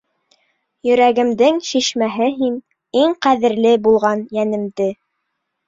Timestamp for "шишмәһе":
1.67-2.31